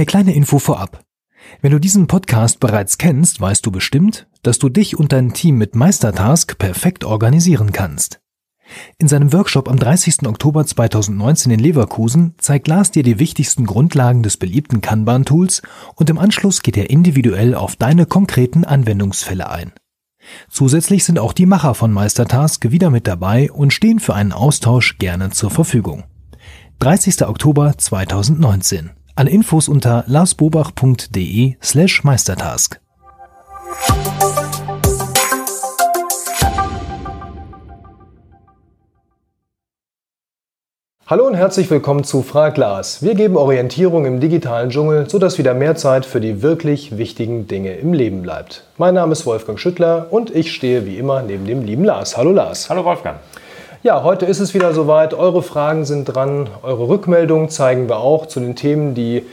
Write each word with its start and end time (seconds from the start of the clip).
Eine 0.00 0.06
kleine 0.06 0.34
Info 0.34 0.58
vorab. 0.58 1.04
Wenn 1.60 1.72
du 1.72 1.78
diesen 1.78 2.06
Podcast 2.06 2.58
bereits 2.58 2.96
kennst, 2.96 3.38
weißt 3.38 3.66
du 3.66 3.70
bestimmt, 3.70 4.28
dass 4.42 4.58
du 4.58 4.70
dich 4.70 4.98
und 4.98 5.12
dein 5.12 5.34
Team 5.34 5.58
mit 5.58 5.74
Meistertask 5.74 6.56
perfekt 6.56 7.04
organisieren 7.04 7.70
kannst. 7.70 8.18
In 8.96 9.08
seinem 9.08 9.30
Workshop 9.34 9.68
am 9.68 9.78
30. 9.78 10.26
Oktober 10.26 10.64
2019 10.64 11.52
in 11.52 11.60
Leverkusen 11.60 12.34
zeigt 12.38 12.66
Lars 12.66 12.92
dir 12.92 13.02
die 13.02 13.18
wichtigsten 13.18 13.66
Grundlagen 13.66 14.22
des 14.22 14.38
beliebten 14.38 14.80
Kanban-Tools 14.80 15.60
und 15.96 16.08
im 16.08 16.16
Anschluss 16.16 16.62
geht 16.62 16.78
er 16.78 16.88
individuell 16.88 17.54
auf 17.54 17.76
deine 17.76 18.06
konkreten 18.06 18.64
Anwendungsfälle 18.64 19.50
ein. 19.50 19.72
Zusätzlich 20.48 21.04
sind 21.04 21.18
auch 21.18 21.34
die 21.34 21.44
Macher 21.44 21.74
von 21.74 21.92
Meistertask 21.92 22.70
wieder 22.70 22.88
mit 22.88 23.06
dabei 23.06 23.52
und 23.52 23.74
stehen 23.74 24.00
für 24.00 24.14
einen 24.14 24.32
Austausch 24.32 24.96
gerne 24.96 25.28
zur 25.28 25.50
Verfügung. 25.50 26.04
30. 26.78 27.26
Oktober 27.26 27.76
2019. 27.76 28.92
Alle 29.16 29.30
Infos 29.30 29.68
unter 29.68 30.04
larsbobach.de 30.06 31.56
slash 31.62 32.04
Meistertask. 32.04 32.80
Hallo 41.06 41.26
und 41.26 41.34
herzlich 41.34 41.68
willkommen 41.70 42.04
zu 42.04 42.22
Frag 42.22 42.56
Lars. 42.56 43.02
Wir 43.02 43.16
geben 43.16 43.36
Orientierung 43.36 44.04
im 44.04 44.20
digitalen 44.20 44.70
Dschungel, 44.70 45.10
sodass 45.10 45.38
wieder 45.38 45.54
mehr 45.54 45.74
Zeit 45.74 46.06
für 46.06 46.20
die 46.20 46.40
wirklich 46.40 46.98
wichtigen 46.98 47.48
Dinge 47.48 47.74
im 47.74 47.92
Leben 47.92 48.22
bleibt. 48.22 48.62
Mein 48.78 48.94
Name 48.94 49.12
ist 49.12 49.26
Wolfgang 49.26 49.58
Schüttler 49.58 50.06
und 50.10 50.30
ich 50.30 50.52
stehe 50.52 50.86
wie 50.86 50.98
immer 50.98 51.22
neben 51.22 51.46
dem 51.46 51.64
lieben 51.64 51.84
Lars. 51.84 52.16
Hallo 52.16 52.30
Lars. 52.30 52.70
Hallo 52.70 52.84
Wolfgang. 52.84 53.18
Ja, 53.82 54.02
heute 54.02 54.26
ist 54.26 54.40
es 54.40 54.52
wieder 54.52 54.74
soweit. 54.74 55.14
Eure 55.14 55.42
Fragen 55.42 55.86
sind 55.86 56.04
dran. 56.04 56.50
Eure 56.62 56.86
Rückmeldungen 56.86 57.48
zeigen 57.48 57.88
wir 57.88 58.00
auch 58.00 58.26
zu 58.26 58.38
den 58.38 58.54
Themen, 58.54 58.94
die 58.94 59.24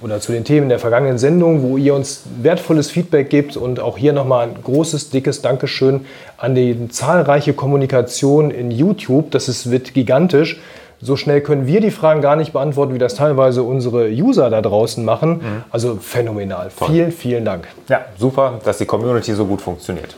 oder 0.00 0.20
zu 0.20 0.30
den 0.30 0.44
Themen 0.44 0.68
der 0.68 0.78
vergangenen 0.78 1.18
Sendung, 1.18 1.62
wo 1.62 1.76
ihr 1.76 1.92
uns 1.92 2.22
wertvolles 2.40 2.88
Feedback 2.88 3.30
gebt 3.30 3.56
und 3.56 3.80
auch 3.80 3.98
hier 3.98 4.12
nochmal 4.12 4.46
ein 4.46 4.62
großes, 4.62 5.10
dickes 5.10 5.42
Dankeschön 5.42 6.06
an 6.38 6.54
die 6.54 6.88
zahlreiche 6.88 7.52
Kommunikation 7.52 8.52
in 8.52 8.70
YouTube. 8.70 9.32
Das 9.32 9.48
ist, 9.48 9.72
wird 9.72 9.92
gigantisch. 9.92 10.60
So 11.00 11.16
schnell 11.16 11.40
können 11.40 11.66
wir 11.66 11.80
die 11.80 11.90
Fragen 11.90 12.20
gar 12.20 12.36
nicht 12.36 12.52
beantworten, 12.52 12.94
wie 12.94 12.98
das 12.98 13.16
teilweise 13.16 13.64
unsere 13.64 14.06
User 14.08 14.50
da 14.50 14.62
draußen 14.62 15.04
machen. 15.04 15.30
Mhm. 15.30 15.64
Also 15.70 15.96
phänomenal. 16.00 16.70
Toll. 16.78 16.88
Vielen, 16.90 17.10
vielen 17.10 17.44
Dank. 17.44 17.66
Ja, 17.88 18.04
super, 18.16 18.60
dass 18.64 18.78
die 18.78 18.86
Community 18.86 19.34
so 19.34 19.46
gut 19.46 19.62
funktioniert. 19.62 20.14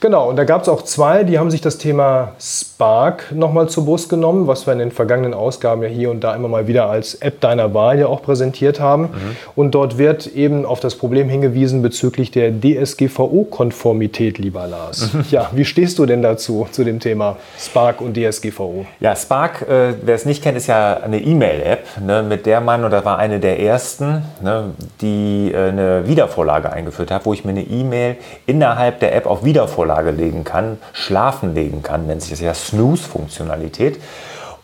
Genau, 0.00 0.28
und 0.28 0.36
da 0.36 0.44
gab 0.44 0.62
es 0.62 0.68
auch 0.68 0.82
zwei, 0.82 1.24
die 1.24 1.40
haben 1.40 1.50
sich 1.50 1.60
das 1.60 1.76
Thema 1.76 2.32
Spark 2.38 3.32
nochmal 3.32 3.68
zur 3.68 3.84
Brust 3.84 4.08
genommen, 4.08 4.46
was 4.46 4.64
wir 4.64 4.72
in 4.72 4.78
den 4.78 4.92
vergangenen 4.92 5.34
Ausgaben 5.34 5.82
ja 5.82 5.88
hier 5.88 6.12
und 6.12 6.22
da 6.22 6.36
immer 6.36 6.46
mal 6.46 6.68
wieder 6.68 6.88
als 6.88 7.16
App 7.16 7.40
deiner 7.40 7.74
Wahl 7.74 7.98
ja 7.98 8.06
auch 8.06 8.22
präsentiert 8.22 8.78
haben. 8.78 9.02
Mhm. 9.02 9.36
Und 9.56 9.72
dort 9.72 9.98
wird 9.98 10.28
eben 10.28 10.64
auf 10.64 10.78
das 10.78 10.94
Problem 10.94 11.28
hingewiesen 11.28 11.82
bezüglich 11.82 12.30
der 12.30 12.52
DSGVO-Konformität, 12.52 14.38
lieber 14.38 14.68
Lars. 14.68 15.12
Mhm. 15.12 15.24
Ja, 15.30 15.50
wie 15.52 15.64
stehst 15.64 15.98
du 15.98 16.06
denn 16.06 16.22
dazu, 16.22 16.68
zu 16.70 16.84
dem 16.84 17.00
Thema 17.00 17.36
Spark 17.58 18.00
und 18.00 18.16
DSGVO? 18.16 18.86
Ja, 19.00 19.16
Spark, 19.16 19.62
äh, 19.62 19.94
wer 20.00 20.14
es 20.14 20.24
nicht 20.24 20.44
kennt, 20.44 20.56
ist 20.56 20.68
ja 20.68 20.98
eine 20.98 21.20
E-Mail-App, 21.20 22.00
ne, 22.06 22.22
mit 22.22 22.46
der 22.46 22.60
man, 22.60 22.84
oder 22.84 23.04
war 23.04 23.18
eine 23.18 23.40
der 23.40 23.58
ersten, 23.58 24.22
ne, 24.42 24.74
die 25.00 25.50
äh, 25.52 25.70
eine 25.70 26.06
Wiedervorlage 26.06 26.70
eingeführt 26.70 27.10
hat, 27.10 27.26
wo 27.26 27.32
ich 27.32 27.44
mir 27.44 27.50
eine 27.50 27.64
E-Mail 27.64 28.16
innerhalb 28.46 29.00
der 29.00 29.16
App 29.16 29.26
auf 29.26 29.44
Wiedervorlage 29.44 29.87
Wiedervorlage 29.88 30.10
legen 30.10 30.44
kann, 30.44 30.78
schlafen 30.92 31.54
legen 31.54 31.82
kann, 31.82 32.06
nennt 32.06 32.22
sich 32.22 32.30
das 32.30 32.40
ja 32.40 32.54
Snooze-Funktionalität. 32.54 33.98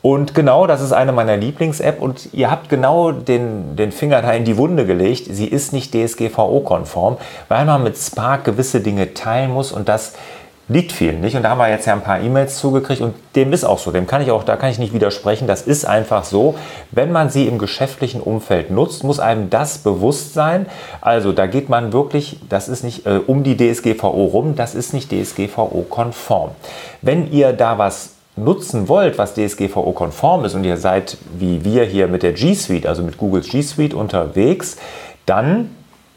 Und 0.02 0.34
genau, 0.34 0.66
das 0.66 0.82
ist 0.82 0.92
eine 0.92 1.12
meiner 1.12 1.38
Lieblings-App 1.38 1.98
und 1.98 2.28
ihr 2.34 2.50
habt 2.50 2.68
genau 2.68 3.10
den, 3.10 3.74
den 3.74 3.90
Finger 3.90 4.20
da 4.20 4.32
in 4.32 4.44
die 4.44 4.58
Wunde 4.58 4.84
gelegt. 4.84 5.28
Sie 5.30 5.46
ist 5.46 5.72
nicht 5.72 5.94
DSGVO-konform, 5.94 7.16
weil 7.48 7.64
man 7.64 7.82
mit 7.82 7.96
Spark 7.96 8.44
gewisse 8.44 8.80
Dinge 8.80 9.14
teilen 9.14 9.50
muss 9.50 9.72
und 9.72 9.88
das 9.88 10.12
liegt 10.68 10.92
vielen 10.92 11.20
nicht. 11.20 11.36
Und 11.36 11.42
da 11.42 11.50
haben 11.50 11.58
wir 11.58 11.68
jetzt 11.68 11.86
ja 11.86 11.92
ein 11.92 12.02
paar 12.02 12.20
E-Mails 12.20 12.58
zugekriegt 12.58 13.00
und 13.00 13.14
dem 13.36 13.52
ist 13.52 13.64
auch 13.64 13.78
so. 13.78 13.90
Dem 13.90 14.06
kann 14.06 14.22
ich 14.22 14.30
auch, 14.30 14.44
da 14.44 14.56
kann 14.56 14.70
ich 14.70 14.78
nicht 14.78 14.94
widersprechen. 14.94 15.46
Das 15.46 15.62
ist 15.62 15.84
einfach 15.84 16.24
so. 16.24 16.54
Wenn 16.90 17.12
man 17.12 17.28
sie 17.30 17.46
im 17.46 17.58
geschäftlichen 17.58 18.20
Umfeld 18.20 18.70
nutzt, 18.70 19.04
muss 19.04 19.20
einem 19.20 19.50
das 19.50 19.78
bewusst 19.78 20.32
sein. 20.34 20.66
Also 21.00 21.32
da 21.32 21.46
geht 21.46 21.68
man 21.68 21.92
wirklich, 21.92 22.40
das 22.48 22.68
ist 22.68 22.82
nicht 22.82 23.06
äh, 23.06 23.20
um 23.26 23.44
die 23.44 23.56
DSGVO 23.56 24.24
rum, 24.24 24.56
das 24.56 24.74
ist 24.74 24.94
nicht 24.94 25.10
DSGVO-konform. 25.12 26.50
Wenn 27.02 27.30
ihr 27.30 27.52
da 27.52 27.78
was 27.78 28.10
nutzen 28.36 28.88
wollt, 28.88 29.18
was 29.18 29.34
DSGVO-konform 29.34 30.44
ist 30.44 30.54
und 30.54 30.64
ihr 30.64 30.76
seid 30.76 31.18
wie 31.38 31.64
wir 31.64 31.84
hier 31.84 32.08
mit 32.08 32.22
der 32.22 32.32
G 32.32 32.54
Suite, 32.54 32.86
also 32.86 33.02
mit 33.02 33.18
Googles 33.18 33.48
G 33.48 33.62
Suite 33.62 33.94
unterwegs, 33.94 34.76
dann 35.26 35.70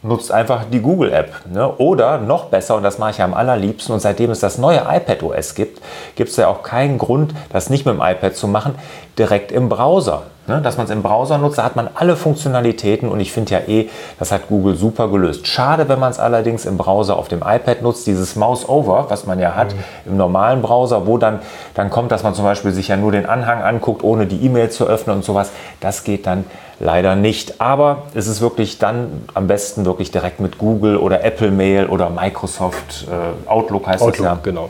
nutzt 0.03 0.31
einfach 0.31 0.66
die 0.72 0.80
Google 0.80 1.12
App. 1.12 1.34
Ne? 1.52 1.68
Oder 1.78 2.18
noch 2.18 2.46
besser, 2.46 2.75
und 2.75 2.84
das 2.84 2.97
mache 2.97 3.12
ich 3.12 3.22
am 3.22 3.34
allerliebsten, 3.34 3.94
und 3.94 4.00
seitdem 4.00 4.31
es 4.31 4.40
das 4.40 4.58
neue 4.58 4.80
iPad 4.80 5.24
OS 5.24 5.56
gibt, 5.56 5.81
gibt 6.16 6.30
es 6.30 6.38
ja 6.38 6.47
auch 6.47 6.63
keinen 6.63 6.97
Grund, 6.97 7.34
das 7.50 7.69
nicht 7.69 7.85
mit 7.85 7.96
dem 7.96 8.02
iPad 8.02 8.36
zu 8.36 8.47
machen, 8.47 8.75
direkt 9.18 9.52
im 9.52 9.69
Browser. 9.69 10.24
Ne? 10.47 10.62
Dass 10.62 10.78
man 10.78 10.85
es 10.85 10.91
im 10.91 11.03
Browser 11.03 11.38
nutzt, 11.38 11.58
da 11.58 11.63
hat 11.63 11.75
man 11.75 11.90
alle 11.94 12.16
Funktionalitäten 12.16 13.09
und 13.09 13.19
ich 13.19 13.31
finde 13.31 13.52
ja 13.53 13.59
eh, 13.68 13.90
das 14.18 14.31
hat 14.31 14.47
Google 14.47 14.75
super 14.75 15.09
gelöst. 15.09 15.47
Schade, 15.47 15.90
wenn 15.90 16.00
man 16.00 16.12
es 16.12 16.19
allerdings 16.19 16.66
im 16.66 16.78
Browser 16.78 17.18
auf 17.18 17.28
dem 17.28 17.40
iPad 17.40 17.81
nutzt, 17.81 18.08
dieses 18.08 18.35
Mouse-Over, 18.35 19.07
was 19.09 19.25
man 19.25 19.40
ja 19.40 19.56
hat 19.56 19.74
mhm. 19.74 20.12
im 20.12 20.18
normalen 20.18 20.62
Browser, 20.62 21.06
wo 21.06 21.18
dann, 21.18 21.40
dann 21.74 21.90
kommt, 21.90 22.12
dass 22.12 22.24
man 22.24 22.34
zum 22.34 22.46
Beispiel 22.46 22.72
sich 22.72 22.88
ja 22.88 22.97
nur 22.97 23.12
den 23.12 23.25
Anhang 23.25 23.62
anguckt, 23.62 24.03
ohne 24.03 24.25
die 24.25 24.46
E-Mail 24.46 24.69
zu 24.69 24.86
öffnen 24.86 25.18
und 25.18 25.25
sowas. 25.25 25.52
Das 25.80 26.03
geht 26.03 26.25
dann 26.25 26.46
leider 26.80 27.16
nicht. 27.16 27.59
Aber 27.62 28.03
es 28.13 28.28
ist 28.28 28.41
wirklich 28.41 28.80
dann 28.80 29.24
am 29.34 29.47
besten 29.47 29.86
wirklich 29.86 30.12
direkt 30.12 30.40
mit 30.40 30.57
Google 30.57 30.97
oder 30.97 31.24
Apple 31.24 31.52
Mail 31.52 31.88
oder 31.88 32.09
Microsoft 32.09 33.07
äh, 33.07 33.50
Outlook 33.50 33.88
heißt 33.88 34.02
Outlook, 34.02 34.18
das 34.18 34.25
ja. 34.25 34.40
Genau. 34.44 34.69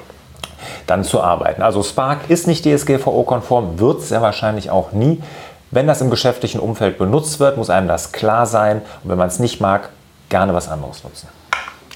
Dann 0.85 1.03
zu 1.03 1.21
arbeiten. 1.21 1.61
Also 1.61 1.83
Spark 1.83 2.29
ist 2.29 2.47
nicht 2.47 2.65
DSGVO-konform, 2.65 3.79
wird 3.79 3.99
es 3.99 4.09
sehr 4.09 4.21
wahrscheinlich 4.21 4.69
auch 4.69 4.91
nie. 4.91 5.21
Wenn 5.71 5.87
das 5.87 6.01
im 6.01 6.09
geschäftlichen 6.09 6.59
Umfeld 6.59 6.97
benutzt 6.97 7.39
wird, 7.39 7.57
muss 7.57 7.69
einem 7.69 7.87
das 7.87 8.11
klar 8.11 8.45
sein. 8.45 8.81
Und 9.03 9.09
wenn 9.09 9.17
man 9.17 9.27
es 9.27 9.39
nicht 9.39 9.59
mag, 9.59 9.89
gerne 10.29 10.53
was 10.53 10.69
anderes 10.69 11.03
nutzen. 11.03 11.27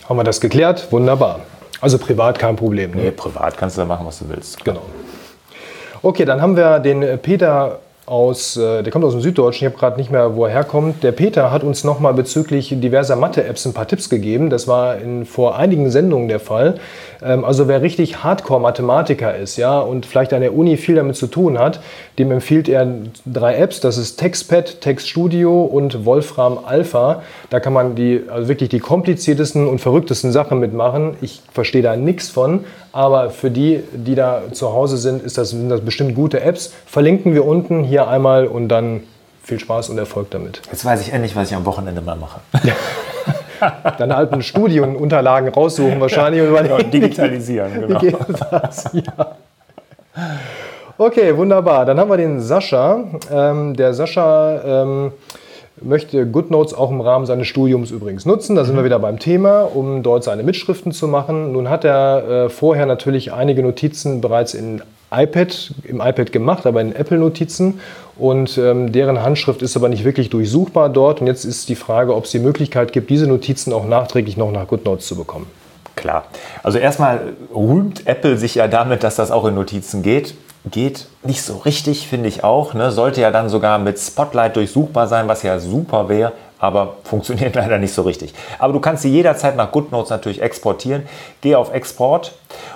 Haben 0.07 0.17
wir 0.17 0.23
das 0.23 0.41
geklärt? 0.41 0.91
Wunderbar. 0.91 1.39
Also 1.79 1.97
privat 1.97 2.37
kein 2.37 2.55
Problem. 2.55 2.91
Ne? 2.91 3.03
Nee, 3.03 3.11
privat 3.11 3.57
kannst 3.57 3.77
du 3.77 3.81
da 3.81 3.85
machen, 3.85 4.05
was 4.05 4.19
du 4.19 4.29
willst. 4.29 4.63
Genau. 4.63 4.81
Okay, 6.01 6.25
dann 6.25 6.41
haben 6.41 6.55
wir 6.55 6.79
den 6.79 7.19
Peter 7.19 7.79
aus, 8.11 8.57
äh, 8.57 8.83
der 8.83 8.91
kommt 8.91 9.05
aus 9.05 9.13
dem 9.13 9.21
Süddeutschen, 9.21 9.65
ich 9.65 9.71
habe 9.71 9.79
gerade 9.79 9.97
nicht 9.97 10.11
mehr, 10.11 10.35
wo 10.35 10.45
er 10.45 10.51
herkommt. 10.51 11.01
Der 11.01 11.13
Peter 11.13 11.49
hat 11.49 11.63
uns 11.63 11.85
nochmal 11.85 12.13
bezüglich 12.13 12.75
diverser 12.77 13.15
Mathe-Apps 13.15 13.65
ein 13.65 13.73
paar 13.73 13.87
Tipps 13.87 14.09
gegeben. 14.09 14.49
Das 14.49 14.67
war 14.67 14.97
in, 14.97 15.25
vor 15.25 15.55
einigen 15.55 15.89
Sendungen 15.89 16.27
der 16.27 16.41
Fall. 16.41 16.75
Ähm, 17.23 17.45
also 17.45 17.69
wer 17.69 17.81
richtig 17.81 18.21
Hardcore-Mathematiker 18.21 19.37
ist, 19.37 19.55
ja, 19.55 19.79
und 19.79 20.05
vielleicht 20.05 20.33
an 20.33 20.41
der 20.41 20.53
Uni 20.53 20.75
viel 20.75 20.95
damit 20.95 21.15
zu 21.15 21.27
tun 21.27 21.57
hat, 21.57 21.79
dem 22.19 22.31
empfiehlt 22.31 22.67
er 22.67 22.85
drei 23.25 23.55
Apps. 23.55 23.79
Das 23.79 23.97
ist 23.97 24.17
TextPad, 24.17 24.81
TextStudio 24.81 25.63
und 25.63 26.05
Wolfram 26.05 26.59
Alpha. 26.65 27.21
Da 27.49 27.61
kann 27.61 27.71
man 27.71 27.95
die, 27.95 28.23
also 28.27 28.49
wirklich 28.49 28.67
die 28.67 28.79
kompliziertesten 28.79 29.69
und 29.69 29.79
verrücktesten 29.79 30.33
Sachen 30.33 30.59
mitmachen. 30.59 31.15
Ich 31.21 31.41
verstehe 31.53 31.81
da 31.81 31.95
nichts 31.95 32.27
von, 32.27 32.65
aber 32.91 33.29
für 33.29 33.51
die, 33.51 33.83
die 33.93 34.15
da 34.15 34.41
zu 34.51 34.73
Hause 34.73 34.97
sind, 34.97 35.23
ist 35.23 35.37
das, 35.37 35.51
sind 35.51 35.69
das 35.69 35.79
bestimmt 35.79 36.13
gute 36.13 36.41
Apps. 36.41 36.73
Verlinken 36.85 37.33
wir 37.33 37.45
unten 37.45 37.85
hier 37.85 38.00
einmal 38.07 38.47
und 38.47 38.69
dann 38.69 39.01
viel 39.43 39.59
Spaß 39.59 39.89
und 39.89 39.97
Erfolg 39.97 40.29
damit. 40.31 40.61
Jetzt 40.71 40.85
weiß 40.85 41.01
ich 41.01 41.13
endlich, 41.13 41.35
was 41.35 41.49
ich 41.49 41.55
am 41.55 41.65
Wochenende 41.65 42.01
mal 42.01 42.15
mache. 42.15 42.39
Deine 43.97 44.15
alten 44.15 44.41
Studienunterlagen 44.41 45.49
raussuchen 45.49 45.99
wahrscheinlich. 45.99 46.41
Und 46.41 46.55
genau, 46.55 46.77
digitalisieren, 46.77 47.87
genau. 47.87 47.99
Das, 48.51 48.89
ja. 48.93 49.35
Okay, 50.97 51.35
wunderbar. 51.35 51.85
Dann 51.85 51.99
haben 51.99 52.09
wir 52.09 52.17
den 52.17 52.39
Sascha. 52.39 53.03
Ähm, 53.31 53.75
der 53.75 53.93
Sascha 53.93 54.61
ähm, 54.63 55.11
möchte 55.81 56.27
GoodNotes 56.27 56.73
auch 56.73 56.91
im 56.91 57.01
Rahmen 57.01 57.25
seines 57.25 57.47
Studiums 57.47 57.91
übrigens 57.91 58.25
nutzen. 58.25 58.55
Da 58.55 58.65
sind 58.65 58.75
wir 58.75 58.81
mhm. 58.81 58.85
wieder 58.85 58.99
beim 58.99 59.19
Thema, 59.19 59.63
um 59.63 60.03
dort 60.03 60.23
seine 60.23 60.43
Mitschriften 60.43 60.91
zu 60.91 61.07
machen. 61.07 61.53
Nun 61.53 61.69
hat 61.69 61.83
er 61.85 62.45
äh, 62.45 62.49
vorher 62.49 62.85
natürlich 62.85 63.33
einige 63.33 63.63
Notizen 63.63 64.21
bereits 64.21 64.53
in 64.53 64.81
iPad, 65.11 65.73
im 65.83 66.01
iPad 66.01 66.31
gemacht, 66.31 66.65
aber 66.65 66.81
in 66.81 66.95
Apple-Notizen. 66.95 67.79
Und 68.17 68.57
ähm, 68.57 68.91
deren 68.91 69.21
Handschrift 69.21 69.61
ist 69.61 69.75
aber 69.75 69.89
nicht 69.89 70.03
wirklich 70.03 70.29
durchsuchbar 70.29 70.89
dort. 70.89 71.21
Und 71.21 71.27
jetzt 71.27 71.43
ist 71.43 71.69
die 71.69 71.75
Frage, 71.75 72.15
ob 72.15 72.25
es 72.25 72.31
die 72.31 72.39
Möglichkeit 72.39 72.93
gibt, 72.93 73.09
diese 73.09 73.27
Notizen 73.27 73.73
auch 73.73 73.85
nachträglich 73.85 74.37
noch 74.37 74.51
nach 74.51 74.67
GoodNotes 74.67 75.07
zu 75.07 75.15
bekommen. 75.15 75.47
Klar. 75.95 76.25
Also 76.63 76.77
erstmal 76.77 77.33
rühmt 77.53 78.07
Apple 78.07 78.37
sich 78.37 78.55
ja 78.55 78.67
damit, 78.67 79.03
dass 79.03 79.15
das 79.15 79.31
auch 79.31 79.45
in 79.45 79.55
Notizen 79.55 80.03
geht 80.03 80.35
geht 80.69 81.07
nicht 81.23 81.41
so 81.41 81.57
richtig, 81.57 82.07
finde 82.07 82.29
ich 82.29 82.43
auch. 82.43 82.73
Ne? 82.73 82.91
Sollte 82.91 83.21
ja 83.21 83.31
dann 83.31 83.49
sogar 83.49 83.79
mit 83.79 83.97
Spotlight 83.99 84.55
durchsuchbar 84.55 85.07
sein, 85.07 85.27
was 85.27 85.43
ja 85.43 85.59
super 85.59 86.09
wäre. 86.09 86.33
Aber 86.61 86.97
funktioniert 87.03 87.55
leider 87.55 87.77
nicht 87.77 87.93
so 87.93 88.03
richtig. 88.03 88.33
Aber 88.59 88.71
du 88.71 88.79
kannst 88.79 89.01
sie 89.01 89.09
jederzeit 89.09 89.57
nach 89.57 89.71
GoodNotes 89.71 90.11
natürlich 90.11 90.41
exportieren. 90.41 91.03
Geh 91.41 91.55
auf 91.55 91.73
Export 91.73 92.33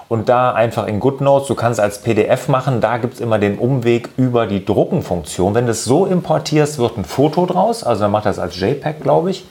und 0.10 0.28
da 0.28 0.52
einfach 0.52 0.88
in 0.88 1.00
GoodNotes, 1.00 1.48
du 1.48 1.56
kannst 1.56 1.80
als 1.80 2.02
PDF 2.02 2.50
machen, 2.50 2.82
da 2.82 2.98
gibt 2.98 3.14
es 3.14 3.20
immer 3.22 3.40
den 3.40 3.58
Umweg 3.58 4.10
über 4.18 4.48
die 4.48 4.66
Druckenfunktion. 4.66 5.54
Wenn 5.54 5.66
du 5.66 5.72
es 5.72 5.86
so 5.86 6.06
importierst, 6.06 6.80
wird 6.80 6.98
ein 6.98 7.06
Foto 7.06 7.46
draus, 7.46 7.84
also 7.84 8.02
dann 8.02 8.12
macht 8.12 8.26
das 8.26 8.40
als 8.40 8.60
JPEG, 8.60 9.02
glaube 9.02 9.32
ich. 9.32 9.46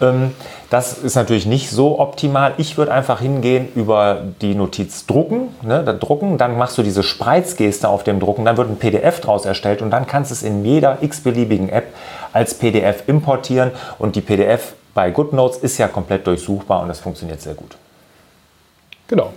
Ähm, 0.00 0.34
das 0.70 0.98
ist 0.98 1.14
natürlich 1.14 1.46
nicht 1.46 1.70
so 1.70 1.98
optimal. 1.98 2.54
Ich 2.58 2.76
würde 2.76 2.92
einfach 2.92 3.20
hingehen 3.20 3.68
über 3.74 4.22
die 4.40 4.54
Notiz 4.54 5.06
drucken, 5.06 5.54
ne, 5.62 5.82
da 5.84 5.92
drucken, 5.92 6.38
dann 6.38 6.56
machst 6.56 6.78
du 6.78 6.82
diese 6.82 7.02
Spreizgeste 7.02 7.88
auf 7.88 8.04
dem 8.04 8.20
Drucken, 8.20 8.44
dann 8.44 8.56
wird 8.56 8.68
ein 8.68 8.76
PDF 8.76 9.20
daraus 9.20 9.44
erstellt 9.44 9.82
und 9.82 9.90
dann 9.90 10.06
kannst 10.06 10.30
du 10.30 10.34
es 10.34 10.42
in 10.42 10.64
jeder 10.64 10.98
x-beliebigen 11.00 11.68
App 11.68 11.86
als 12.32 12.54
PDF 12.54 13.08
importieren 13.08 13.70
und 13.98 14.16
die 14.16 14.20
PDF 14.20 14.74
bei 14.94 15.10
GoodNotes 15.10 15.58
ist 15.58 15.78
ja 15.78 15.88
komplett 15.88 16.26
durchsuchbar 16.26 16.82
und 16.82 16.88
das 16.88 17.00
funktioniert 17.00 17.40
sehr 17.40 17.54
gut. 17.54 17.76
Genau. 19.06 19.32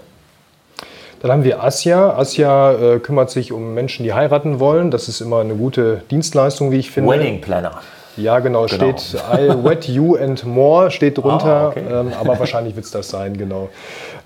Dann 1.21 1.31
haben 1.31 1.43
wir 1.43 1.63
Asia. 1.63 2.17
Asia 2.17 2.71
äh, 2.73 2.99
kümmert 2.99 3.29
sich 3.29 3.51
um 3.51 3.75
Menschen, 3.75 4.03
die 4.03 4.13
heiraten 4.13 4.59
wollen. 4.59 4.89
Das 4.89 5.07
ist 5.07 5.21
immer 5.21 5.39
eine 5.39 5.53
gute 5.53 6.01
Dienstleistung, 6.09 6.71
wie 6.71 6.77
ich 6.77 6.89
finde. 6.89 7.11
Wedding 7.11 7.41
Planner. 7.41 7.79
Ja, 8.17 8.39
genau, 8.39 8.65
genau. 8.65 8.97
steht 8.97 9.15
I 9.33 9.63
wet 9.63 9.87
you 9.87 10.15
and 10.15 10.43
more 10.45 10.91
steht 10.91 11.17
drunter, 11.17 11.45
ah, 11.45 11.67
okay. 11.69 11.83
ähm, 11.89 12.11
aber 12.19 12.37
wahrscheinlich 12.39 12.75
wird 12.75 12.85
es 12.85 12.91
das 12.91 13.09
sein, 13.09 13.37
genau. 13.37 13.69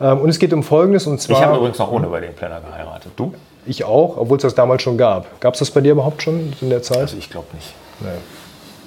Ähm, 0.01 0.21
und 0.21 0.29
es 0.29 0.39
geht 0.39 0.53
um 0.53 0.63
Folgendes 0.63 1.07
und 1.07 1.21
zwar. 1.21 1.37
Ich 1.37 1.45
habe 1.45 1.57
übrigens 1.57 1.79
noch 1.79 1.91
ohne 1.91 2.11
Wedding 2.11 2.33
Planner 2.33 2.61
geheiratet. 2.61 3.11
Du? 3.15 3.33
Ich 3.65 3.83
auch, 3.83 4.17
obwohl 4.17 4.37
es 4.37 4.43
das 4.43 4.55
damals 4.55 4.81
schon 4.81 4.97
gab. 4.97 5.39
Gab 5.39 5.53
es 5.53 5.59
das 5.59 5.71
bei 5.71 5.81
dir 5.81 5.93
überhaupt 5.93 6.21
schon 6.21 6.53
in 6.61 6.69
der 6.69 6.81
Zeit? 6.81 6.99
Also 6.99 7.17
ich 7.17 7.29
glaube 7.29 7.47
nicht. 7.53 7.73
Nee. 7.99 8.07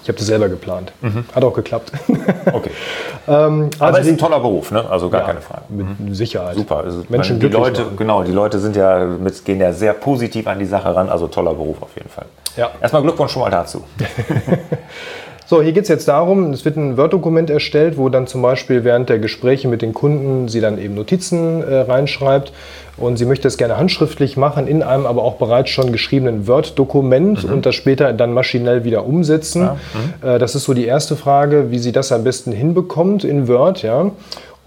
Ich 0.03 0.09
habe 0.09 0.19
das 0.19 0.27
selber 0.27 0.49
geplant. 0.49 0.93
Mhm. 1.01 1.25
Hat 1.35 1.45
auch 1.45 1.55
geklappt. 1.55 1.93
Okay. 2.53 2.71
ähm, 3.29 3.71
also 3.79 3.85
Aber 3.85 4.01
es 4.01 4.07
ist 4.07 4.13
ein 4.13 4.19
toller 4.19 4.41
Beruf, 4.41 4.71
ne? 4.71 4.89
also 4.89 5.11
gar 5.11 5.21
ja, 5.21 5.27
keine 5.27 5.41
Frage. 5.41 5.63
Mit 5.69 6.01
mhm. 6.01 6.15
Sicherheit. 6.15 6.57
Super. 6.57 6.79
Also 6.79 7.05
Menschen 7.09 7.39
die 7.39 7.49
Leute, 7.49 7.83
machen. 7.83 7.97
genau, 7.97 8.23
die 8.23 8.33
Leute 8.33 8.59
sind 8.59 8.75
ja 8.75 9.05
mit, 9.05 9.45
gehen 9.45 9.61
ja 9.61 9.73
sehr 9.73 9.93
positiv 9.93 10.47
an 10.47 10.59
die 10.59 10.65
Sache 10.65 10.95
ran. 10.95 11.09
Also 11.09 11.29
toller 11.29 11.55
Beruf 11.55 11.83
auf 11.83 11.95
jeden 11.97 12.09
Fall. 12.09 12.27
Ja. 12.57 12.71
Erstmal 12.81 13.03
Glückwunsch 13.03 13.33
schon 13.33 13.43
mal 13.43 13.51
dazu. 13.51 13.85
So, 15.51 15.63
hier 15.63 15.73
geht 15.73 15.85
es 15.85 15.89
jetzt 15.89 16.09
darum, 16.09 16.53
es 16.53 16.67
wird 16.67 16.77
ein 16.77 16.99
Word-Dokument 16.99 17.49
erstellt, 17.49 17.97
wo 17.97 18.11
dann 18.11 18.27
zum 18.27 18.43
Beispiel 18.43 18.85
während 18.85 19.09
der 19.09 19.19
Gespräche 19.19 19.67
mit 19.67 19.81
den 19.81 19.95
Kunden 19.95 20.47
sie 20.47 20.61
dann 20.61 20.77
eben 20.77 20.95
Notizen 20.95 21.63
äh, 21.63 21.77
reinschreibt 21.77 22.53
und 22.99 23.17
sie 23.17 23.25
möchte 23.25 23.49
es 23.49 23.57
gerne 23.57 23.79
handschriftlich 23.79 24.37
machen 24.37 24.67
in 24.67 24.83
einem 24.83 25.07
aber 25.07 25.23
auch 25.23 25.37
bereits 25.37 25.71
schon 25.71 25.91
geschriebenen 25.91 26.47
Word-Dokument 26.47 27.45
mhm. 27.45 27.53
und 27.55 27.65
das 27.65 27.77
später 27.77 28.13
dann 28.13 28.35
maschinell 28.35 28.85
wieder 28.85 29.07
umsetzen. 29.07 29.63
Ja. 29.63 29.79
Mhm. 30.23 30.29
Äh, 30.29 30.39
das 30.39 30.55
ist 30.55 30.65
so 30.65 30.75
die 30.75 30.85
erste 30.85 31.17
Frage, 31.17 31.71
wie 31.71 31.79
sie 31.79 31.93
das 31.93 32.13
am 32.13 32.25
besten 32.25 32.53
hinbekommt 32.53 33.25
in 33.25 33.49
Word. 33.49 33.83
Ja. 33.83 34.11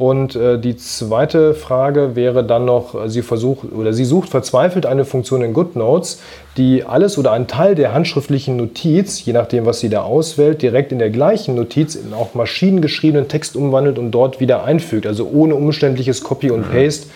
Und 0.01 0.35
äh, 0.35 0.57
die 0.57 0.77
zweite 0.77 1.53
Frage 1.53 2.15
wäre 2.15 2.43
dann 2.43 2.65
noch, 2.65 2.95
äh, 2.95 3.07
sie 3.07 3.21
versucht 3.21 3.71
oder 3.71 3.93
sie 3.93 4.03
sucht 4.03 4.29
verzweifelt 4.29 4.87
eine 4.87 5.05
Funktion 5.05 5.43
in 5.43 5.53
GoodNotes, 5.53 6.19
die 6.57 6.83
alles 6.83 7.19
oder 7.19 7.33
einen 7.33 7.45
Teil 7.45 7.75
der 7.75 7.93
handschriftlichen 7.93 8.55
Notiz, 8.55 9.23
je 9.23 9.31
nachdem, 9.31 9.67
was 9.67 9.79
sie 9.79 9.89
da 9.89 10.01
auswählt, 10.01 10.63
direkt 10.63 10.91
in 10.91 10.97
der 10.97 11.11
gleichen 11.11 11.53
Notiz 11.53 11.93
in 11.93 12.15
auch 12.15 12.33
maschinengeschriebenen 12.33 13.27
Text 13.27 13.55
umwandelt 13.55 13.99
und 13.99 14.09
dort 14.09 14.39
wieder 14.39 14.63
einfügt. 14.63 15.05
Also 15.05 15.29
ohne 15.31 15.53
umständliches 15.53 16.23
Copy 16.23 16.49
und 16.49 16.67
mhm. 16.67 16.73
Paste 16.73 17.07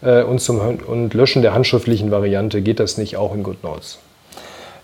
äh, 0.00 0.22
und 0.22 0.40
zum 0.40 0.60
und 0.86 1.12
Löschen 1.12 1.42
der 1.42 1.52
handschriftlichen 1.52 2.10
Variante 2.10 2.62
geht 2.62 2.80
das 2.80 2.96
nicht 2.96 3.18
auch 3.18 3.34
in 3.34 3.42
GoodNotes. 3.42 3.98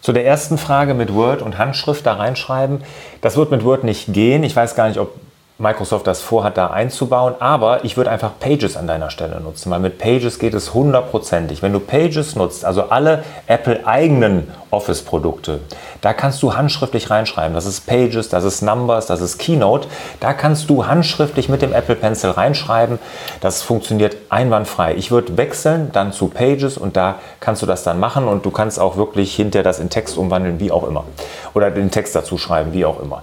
Zu 0.03 0.13
der 0.13 0.27
ersten 0.27 0.59
Frage 0.59 0.93
mit 0.93 1.15
Word 1.15 1.41
und 1.41 1.57
Handschrift 1.57 2.05
da 2.05 2.13
reinschreiben. 2.13 2.83
Das 3.23 3.39
wird 3.39 3.51
mit 3.51 3.65
Word 3.65 3.83
nicht 3.83 4.13
gehen. 4.13 4.45
Ich 4.45 4.55
weiß 4.55 4.75
gar 4.75 4.89
nicht, 4.89 4.99
ob 4.99 5.15
Microsoft 5.59 6.07
das 6.07 6.21
vorhat, 6.21 6.59
da 6.59 6.67
einzubauen. 6.67 7.35
Aber 7.39 7.85
ich 7.85 7.97
würde 7.97 8.11
einfach 8.11 8.33
Pages 8.39 8.77
an 8.77 8.87
deiner 8.87 9.09
Stelle 9.09 9.41
nutzen, 9.41 9.71
weil 9.71 9.81
mit 9.81 9.99
Pages 9.99 10.39
geht 10.39 10.53
es 10.53 10.75
hundertprozentig. 10.75 11.63
Wenn 11.63 11.73
du 11.73 11.81
Pages 11.81 12.37
nutzt, 12.37 12.67
also 12.67 12.91
alle 12.91 13.25
Apple-eigenen 13.47 14.53
Office-Produkte, 14.71 15.61
da 16.03 16.13
kannst 16.13 16.43
du 16.43 16.55
handschriftlich 16.55 17.09
reinschreiben. 17.09 17.55
Das 17.55 17.65
ist 17.65 17.87
Pages, 17.87 18.29
das 18.29 18.45
ist 18.45 18.61
Numbers, 18.61 19.07
das 19.07 19.23
ist 19.23 19.39
Keynote. 19.39 19.89
Da 20.21 20.35
kannst 20.35 20.69
du 20.69 20.87
handschriftlich 20.87 21.49
mit 21.49 21.63
dem 21.63 21.73
Apple 21.73 21.97
Pencil 21.97 22.31
reinschreiben. 22.31 22.99
Das 23.41 23.63
funktioniert 23.63 24.17
einwandfrei. 24.29 24.95
Ich 24.95 25.11
würde 25.11 25.39
wechseln 25.39 25.91
dann 25.93 26.13
zu 26.13 26.29
Pages 26.29 26.77
und 26.77 26.99
da 26.99 27.15
kannst 27.41 27.63
du 27.63 27.67
das 27.67 27.83
dann 27.83 27.99
machen 27.99 28.29
und 28.29 28.45
du 28.45 28.51
kannst 28.51 28.79
auch 28.79 28.99
wirklich 28.99 29.35
hinterher 29.35 29.65
das 29.65 29.79
in 29.79 29.89
Text 29.89 30.19
umwandeln, 30.19 30.61
wie 30.61 30.71
auch 30.71 30.87
immer. 30.87 31.05
Oder 31.55 31.71
den 31.71 31.91
Text 31.91 32.15
dazu 32.15 32.37
schreiben, 32.37 32.75
wie 32.75 32.85
auch 32.85 33.01
immer. 33.01 33.23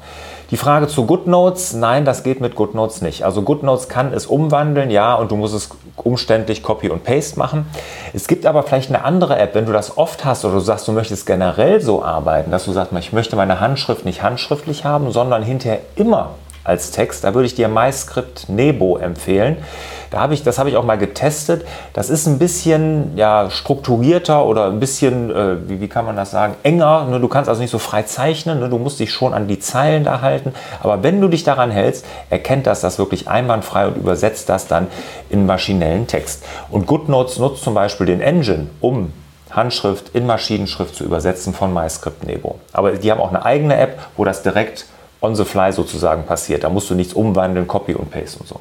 Die 0.54 0.58
Frage 0.58 0.88
zu 0.88 1.08
GoodNotes, 1.08 1.74
nein, 1.74 2.06
das 2.06 2.22
geht 2.22 2.40
mit 2.40 2.54
GoodNotes 2.54 3.02
nicht. 3.02 3.24
Also 3.24 3.42
GoodNotes 3.42 3.90
kann 3.90 4.14
es 4.14 4.28
umwandeln, 4.28 4.92
ja, 4.92 5.16
und 5.16 5.32
du 5.32 5.36
musst 5.36 5.56
es 5.56 5.72
umständlich 5.96 6.62
Copy 6.62 6.92
und 6.92 7.04
Paste 7.04 7.40
machen. 7.40 7.66
Es 8.14 8.28
gibt 8.28 8.46
aber 8.46 8.62
vielleicht 8.62 8.90
eine 8.90 9.04
andere 9.04 9.40
App, 9.40 9.56
wenn 9.56 9.66
du 9.66 9.72
das 9.72 9.98
oft 9.98 10.26
hast 10.26 10.46
oder 10.46 10.54
du 10.54 10.60
sagst, 10.60 10.88
du 10.88 10.92
möchtest 10.92 11.26
generell 11.26 11.82
so 11.82 12.04
arbeiten, 12.04 12.52
dass 12.52 12.66
du 12.66 12.72
sagst, 12.72 12.94
ich 13.00 13.14
möchte 13.14 13.36
meine 13.36 13.62
Handschrift 13.62 14.06
nicht 14.06 14.22
handschriftlich 14.22 14.86
haben, 14.86 15.12
sondern 15.12 15.42
hinterher 15.42 15.80
immer 15.96 16.36
als 16.64 16.92
Text. 16.92 17.24
Da 17.24 17.34
würde 17.34 17.46
ich 17.46 17.56
dir 17.56 17.68
MyScript 17.68 18.50
Nebo 18.50 18.98
empfehlen. 18.98 19.58
Da 20.14 20.20
habe 20.20 20.36
ich, 20.36 20.44
das 20.44 20.60
habe 20.60 20.70
ich 20.70 20.78
auch 20.78 20.86
mal 20.86 21.00
getestet. 21.00 21.66
Das 21.94 22.12
ist 22.12 22.28
ein 22.28 22.38
bisschen 22.38 23.18
ja, 23.18 23.50
strukturierter 23.50 24.46
oder 24.46 24.68
ein 24.68 24.80
bisschen, 24.80 25.32
äh, 25.32 25.68
wie, 25.68 25.82
wie, 25.82 25.88
kann 25.88 26.06
man 26.06 26.16
das 26.16 26.30
sagen, 26.30 26.54
enger. 26.62 27.06
Ne? 27.10 27.20
Du 27.20 27.28
kannst 27.28 27.50
also 27.50 27.62
nicht 27.62 27.72
so 27.72 27.80
frei 27.80 28.04
zeichnen. 28.04 28.60
Ne? 28.60 28.70
Du 28.70 28.78
musst 28.78 29.00
dich 29.00 29.12
schon 29.12 29.34
an 29.34 29.48
die 29.48 29.58
Zeilen 29.58 30.04
da 30.04 30.22
halten. 30.22 30.54
Aber 30.84 31.02
wenn 31.02 31.20
du 31.20 31.30
dich 31.30 31.44
daran 31.44 31.72
hältst, 31.72 32.06
erkennt 32.30 32.68
das 32.68 32.82
das 32.82 33.00
wirklich 33.00 33.28
einwandfrei 33.28 33.88
und 33.88 33.98
übersetzt 33.98 34.50
das 34.50 34.68
dann 34.68 34.86
in 35.32 35.48
maschinellen 35.48 36.06
Text. 36.06 36.46
Und 36.70 36.86
GoodNotes 36.86 37.40
nutzt 37.40 37.64
zum 37.64 37.74
Beispiel 37.74 38.06
den 38.06 38.22
Engine, 38.22 38.68
um 38.82 39.12
Handschrift 39.50 40.10
in 40.14 40.28
Maschinenschrift 40.28 40.96
zu 40.96 41.04
übersetzen 41.04 41.56
von 41.56 41.74
MyScript 41.74 42.24
Nebo. 42.26 42.60
Aber 42.72 42.92
die 42.92 43.12
haben 43.12 43.20
auch 43.20 43.30
eine 43.30 43.46
eigene 43.46 43.78
App, 43.78 44.00
wo 44.16 44.26
das 44.26 44.44
direkt 44.44 44.86
on 45.24 45.36
the 45.36 45.46
fly 45.46 45.72
sozusagen 45.72 46.24
passiert. 46.24 46.64
Da 46.64 46.70
musst 46.70 46.90
du 46.90 46.96
nichts 46.96 47.14
umwandeln, 47.14 47.66
Copy 47.68 47.96
und 47.96 48.12
Paste 48.12 48.40
und 48.40 48.48
so. 48.48 48.60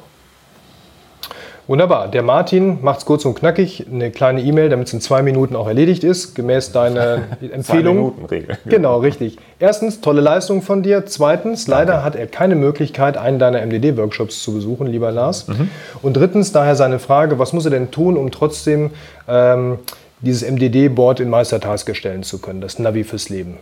Wunderbar. 1.65 2.09
Der 2.09 2.23
Martin 2.23 2.79
macht 2.81 2.99
es 2.99 3.05
kurz 3.05 3.23
und 3.23 3.35
knackig. 3.35 3.85
Eine 3.89 4.11
kleine 4.11 4.41
E-Mail, 4.41 4.67
damit 4.67 4.87
es 4.87 4.93
in 4.93 4.99
zwei 4.99 5.21
Minuten 5.21 5.55
auch 5.55 5.67
erledigt 5.67 6.03
ist, 6.03 6.35
gemäß 6.35 6.73
deiner 6.73 7.19
Empfehlung. 7.41 7.63
zwei 7.63 7.83
Minuten 7.83 8.25
Regel. 8.25 8.57
Genau, 8.65 8.97
richtig. 8.99 9.37
Erstens, 9.59 10.01
tolle 10.01 10.19
Leistung 10.19 10.61
von 10.61 10.83
dir. 10.83 11.05
Zweitens, 11.05 11.65
Danke. 11.65 11.79
leider 11.79 12.03
hat 12.03 12.17
er 12.17 12.27
keine 12.27 12.55
Möglichkeit, 12.55 13.15
einen 13.15 13.39
deiner 13.39 13.65
MDD-Workshops 13.65 14.43
zu 14.43 14.53
besuchen, 14.53 14.87
lieber 14.87 15.11
Lars. 15.11 15.47
Mhm. 15.47 15.69
Und 16.01 16.17
drittens, 16.17 16.51
daher 16.51 16.75
seine 16.75 16.99
Frage, 16.99 17.39
was 17.39 17.53
muss 17.53 17.63
er 17.63 17.71
denn 17.71 17.91
tun, 17.91 18.17
um 18.17 18.29
trotzdem 18.29 18.91
ähm, 19.29 19.79
dieses 20.19 20.49
MDD-Board 20.49 21.21
in 21.21 21.29
Meistertask 21.29 21.87
erstellen 21.87 22.23
zu 22.23 22.39
können, 22.39 22.59
das 22.59 22.77
Navi 22.77 23.05
fürs 23.05 23.29
Leben? 23.29 23.57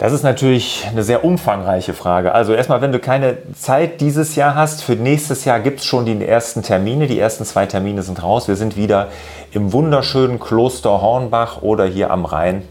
Das 0.00 0.14
ist 0.14 0.22
natürlich 0.22 0.86
eine 0.90 1.02
sehr 1.02 1.26
umfangreiche 1.26 1.92
Frage. 1.92 2.32
Also 2.32 2.54
erstmal, 2.54 2.80
wenn 2.80 2.90
du 2.90 3.00
keine 3.00 3.36
Zeit 3.52 4.00
dieses 4.00 4.34
Jahr 4.34 4.54
hast, 4.54 4.82
für 4.82 4.94
nächstes 4.94 5.44
Jahr 5.44 5.60
gibt 5.60 5.80
es 5.80 5.84
schon 5.84 6.06
die 6.06 6.26
ersten 6.26 6.62
Termine. 6.62 7.06
Die 7.06 7.18
ersten 7.18 7.44
zwei 7.44 7.66
Termine 7.66 8.02
sind 8.02 8.22
raus. 8.22 8.48
Wir 8.48 8.56
sind 8.56 8.78
wieder 8.78 9.08
im 9.52 9.74
wunderschönen 9.74 10.40
Kloster 10.40 11.02
Hornbach 11.02 11.60
oder 11.60 11.84
hier 11.84 12.10
am 12.10 12.24
Rhein 12.24 12.62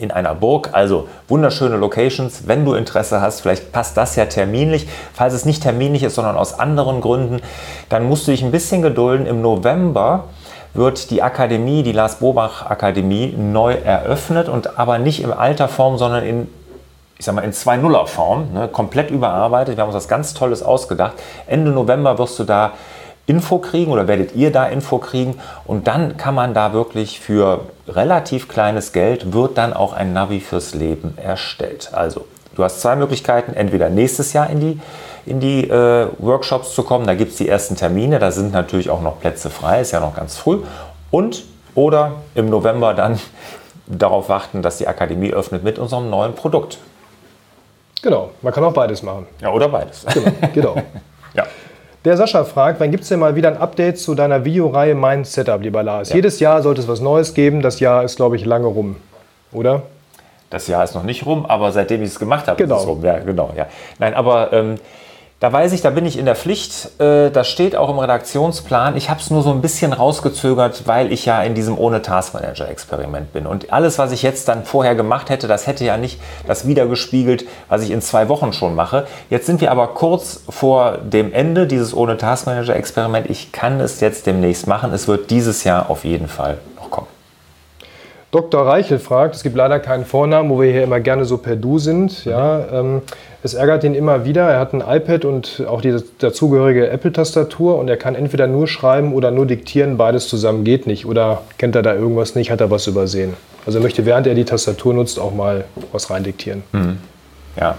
in 0.00 0.10
einer 0.10 0.34
Burg. 0.34 0.70
Also 0.72 1.06
wunderschöne 1.28 1.76
Locations. 1.76 2.48
Wenn 2.48 2.64
du 2.64 2.74
Interesse 2.74 3.20
hast, 3.20 3.42
vielleicht 3.42 3.70
passt 3.70 3.96
das 3.96 4.16
ja 4.16 4.24
terminlich. 4.24 4.88
Falls 5.14 5.34
es 5.34 5.44
nicht 5.44 5.62
terminlich 5.62 6.02
ist, 6.02 6.16
sondern 6.16 6.36
aus 6.36 6.58
anderen 6.58 7.02
Gründen, 7.02 7.40
dann 7.88 8.02
musst 8.02 8.26
du 8.26 8.32
dich 8.32 8.42
ein 8.42 8.50
bisschen 8.50 8.82
gedulden. 8.82 9.26
Im 9.26 9.42
November 9.42 10.24
wird 10.74 11.10
die 11.10 11.22
Akademie, 11.22 11.82
die 11.82 11.92
Lars 11.92 12.16
Bobach 12.16 12.66
Akademie, 12.66 13.34
neu 13.36 13.74
eröffnet 13.74 14.48
und 14.48 14.78
aber 14.78 14.98
nicht 14.98 15.22
in 15.22 15.32
alter 15.32 15.68
Form, 15.68 15.98
sondern 15.98 16.24
in 16.24 16.48
ich 17.18 17.26
sag 17.26 17.36
mal, 17.36 17.42
in 17.42 17.52
2.0er 17.52 18.06
Form, 18.08 18.52
ne, 18.52 18.66
komplett 18.66 19.12
überarbeitet. 19.12 19.76
Wir 19.76 19.82
haben 19.82 19.90
uns 19.90 19.94
das 19.94 20.08
ganz 20.08 20.34
Tolles 20.34 20.60
ausgedacht. 20.60 21.12
Ende 21.46 21.70
November 21.70 22.18
wirst 22.18 22.36
du 22.40 22.42
da 22.42 22.72
Info 23.26 23.58
kriegen 23.58 23.92
oder 23.92 24.08
werdet 24.08 24.34
ihr 24.34 24.50
da 24.50 24.66
Info 24.66 24.98
kriegen 24.98 25.38
und 25.64 25.86
dann 25.86 26.16
kann 26.16 26.34
man 26.34 26.54
da 26.54 26.72
wirklich 26.72 27.20
für 27.20 27.60
relativ 27.86 28.48
kleines 28.48 28.92
Geld 28.92 29.32
wird 29.32 29.56
dann 29.56 29.72
auch 29.72 29.92
ein 29.92 30.12
Navi 30.12 30.40
fürs 30.40 30.74
Leben 30.74 31.16
erstellt. 31.16 31.90
Also 31.92 32.26
du 32.56 32.64
hast 32.64 32.80
zwei 32.80 32.96
Möglichkeiten, 32.96 33.54
entweder 33.54 33.88
nächstes 33.88 34.32
Jahr 34.32 34.50
in 34.50 34.58
die 34.58 34.80
in 35.26 35.40
die 35.40 35.68
äh, 35.68 36.08
Workshops 36.18 36.74
zu 36.74 36.82
kommen. 36.82 37.06
Da 37.06 37.14
gibt 37.14 37.32
es 37.32 37.38
die 37.38 37.48
ersten 37.48 37.76
Termine, 37.76 38.18
da 38.18 38.30
sind 38.30 38.52
natürlich 38.52 38.90
auch 38.90 39.02
noch 39.02 39.20
Plätze 39.20 39.50
frei, 39.50 39.80
ist 39.80 39.92
ja 39.92 40.00
noch 40.00 40.14
ganz 40.14 40.36
früh. 40.36 40.58
Und 41.10 41.44
oder 41.74 42.12
im 42.34 42.50
November 42.50 42.94
dann 42.94 43.18
darauf 43.86 44.28
warten, 44.28 44.62
dass 44.62 44.78
die 44.78 44.88
Akademie 44.88 45.32
öffnet 45.32 45.64
mit 45.64 45.78
unserem 45.78 46.10
neuen 46.10 46.34
Produkt. 46.34 46.78
Genau, 48.02 48.30
man 48.42 48.52
kann 48.52 48.64
auch 48.64 48.72
beides 48.72 49.02
machen. 49.02 49.26
Ja, 49.40 49.50
oder 49.50 49.68
beides. 49.68 50.04
Genau. 50.12 50.32
genau. 50.52 50.74
ja. 51.34 51.44
Der 52.04 52.16
Sascha 52.16 52.42
fragt, 52.42 52.80
wann 52.80 52.90
gibt 52.90 53.04
es 53.04 53.10
denn 53.10 53.20
mal 53.20 53.36
wieder 53.36 53.48
ein 53.48 53.56
Update 53.56 53.96
zu 53.98 54.16
deiner 54.16 54.44
Videoreihe 54.44 54.96
Mein 54.96 55.24
Setup, 55.24 55.62
lieber 55.62 55.84
Lars? 55.84 56.08
Ja. 56.08 56.16
Jedes 56.16 56.40
Jahr 56.40 56.60
sollte 56.62 56.80
es 56.80 56.88
was 56.88 57.00
Neues 57.00 57.32
geben. 57.32 57.62
Das 57.62 57.78
Jahr 57.78 58.02
ist, 58.02 58.16
glaube 58.16 58.34
ich, 58.34 58.44
lange 58.44 58.66
rum, 58.66 58.96
oder? 59.52 59.82
Das 60.50 60.66
Jahr 60.66 60.82
ist 60.82 60.96
noch 60.96 61.04
nicht 61.04 61.24
rum, 61.26 61.46
aber 61.46 61.70
seitdem 61.70 62.02
ich 62.02 62.10
es 62.10 62.18
gemacht 62.18 62.48
habe, 62.48 62.56
Genau. 62.60 62.74
ist 62.74 62.82
es 62.82 62.88
rum. 62.88 63.04
Ja, 63.04 63.20
genau. 63.20 63.52
Ja. 63.56 63.68
Nein, 64.00 64.14
aber 64.14 64.52
ähm, 64.52 64.74
da 65.42 65.52
weiß 65.52 65.72
ich, 65.72 65.80
da 65.80 65.90
bin 65.90 66.06
ich 66.06 66.16
in 66.16 66.24
der 66.24 66.36
Pflicht. 66.36 67.00
Äh, 67.00 67.30
das 67.32 67.48
steht 67.48 67.74
auch 67.74 67.90
im 67.90 67.98
Redaktionsplan. 67.98 68.96
Ich 68.96 69.10
habe 69.10 69.18
es 69.18 69.28
nur 69.28 69.42
so 69.42 69.50
ein 69.50 69.60
bisschen 69.60 69.92
rausgezögert, 69.92 70.86
weil 70.86 71.12
ich 71.12 71.26
ja 71.26 71.42
in 71.42 71.56
diesem 71.56 71.76
ohne 71.76 72.00
Taskmanager-Experiment 72.00 73.32
bin. 73.32 73.48
Und 73.48 73.72
alles, 73.72 73.98
was 73.98 74.12
ich 74.12 74.22
jetzt 74.22 74.46
dann 74.46 74.64
vorher 74.64 74.94
gemacht 74.94 75.30
hätte, 75.30 75.48
das 75.48 75.66
hätte 75.66 75.84
ja 75.84 75.96
nicht 75.96 76.20
das 76.46 76.68
wiedergespiegelt, 76.68 77.44
was 77.68 77.82
ich 77.82 77.90
in 77.90 78.00
zwei 78.02 78.28
Wochen 78.28 78.52
schon 78.52 78.76
mache. 78.76 79.08
Jetzt 79.30 79.46
sind 79.46 79.60
wir 79.60 79.72
aber 79.72 79.88
kurz 79.88 80.44
vor 80.48 80.98
dem 80.98 81.32
Ende 81.32 81.66
dieses 81.66 81.92
ohne 81.92 82.16
Taskmanager-Experiment. 82.18 83.28
Ich 83.28 83.50
kann 83.50 83.80
es 83.80 83.98
jetzt 83.98 84.26
demnächst 84.26 84.68
machen. 84.68 84.92
Es 84.92 85.08
wird 85.08 85.30
dieses 85.30 85.64
Jahr 85.64 85.90
auf 85.90 86.04
jeden 86.04 86.28
Fall. 86.28 86.58
Dr. 88.32 88.66
Reichel 88.66 88.98
fragt, 88.98 89.36
es 89.36 89.42
gibt 89.42 89.56
leider 89.56 89.78
keinen 89.78 90.06
Vornamen, 90.06 90.48
wo 90.48 90.58
wir 90.58 90.72
hier 90.72 90.82
immer 90.82 91.00
gerne 91.00 91.26
so 91.26 91.36
per 91.36 91.54
Du 91.54 91.78
sind. 91.78 92.24
Ja, 92.24 92.64
ähm, 92.72 93.02
es 93.42 93.52
ärgert 93.52 93.84
ihn 93.84 93.94
immer 93.94 94.24
wieder. 94.24 94.48
Er 94.48 94.58
hat 94.58 94.72
ein 94.72 94.80
iPad 94.80 95.26
und 95.26 95.62
auch 95.68 95.82
die 95.82 95.94
dazugehörige 96.18 96.88
Apple-Tastatur 96.88 97.78
und 97.78 97.88
er 97.88 97.98
kann 97.98 98.14
entweder 98.14 98.46
nur 98.46 98.66
schreiben 98.66 99.12
oder 99.12 99.30
nur 99.30 99.44
diktieren. 99.44 99.98
Beides 99.98 100.28
zusammen 100.28 100.64
geht 100.64 100.86
nicht. 100.86 101.04
Oder 101.04 101.42
kennt 101.58 101.76
er 101.76 101.82
da 101.82 101.94
irgendwas 101.94 102.34
nicht, 102.34 102.50
hat 102.50 102.62
er 102.62 102.70
was 102.70 102.86
übersehen. 102.86 103.34
Also 103.66 103.80
er 103.80 103.82
möchte, 103.82 104.06
während 104.06 104.26
er 104.26 104.34
die 104.34 104.46
Tastatur 104.46 104.94
nutzt, 104.94 105.20
auch 105.20 105.34
mal 105.34 105.64
was 105.92 106.08
reindiktieren. 106.08 106.62
Ja. 107.60 107.76